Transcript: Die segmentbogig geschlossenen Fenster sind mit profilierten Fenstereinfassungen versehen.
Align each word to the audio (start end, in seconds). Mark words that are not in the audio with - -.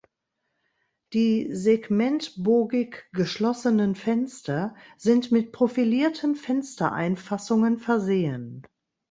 Die 1.13 1.53
segmentbogig 1.53 3.03
geschlossenen 3.13 3.93
Fenster 3.93 4.73
sind 4.97 5.31
mit 5.31 5.51
profilierten 5.51 6.35
Fenstereinfassungen 6.35 7.77
versehen. 7.77 8.65